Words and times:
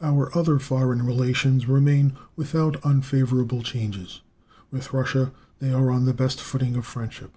Our 0.00 0.30
other 0.38 0.60
foreign 0.60 1.04
relations 1.04 1.66
remain 1.66 2.12
without 2.36 2.80
unfavorable 2.84 3.64
changes. 3.64 4.20
With 4.70 4.92
Russia 4.92 5.32
they 5.58 5.72
are 5.72 5.90
on 5.90 6.04
the 6.04 6.14
best 6.14 6.40
footing 6.40 6.76
of 6.76 6.86
friendship. 6.86 7.34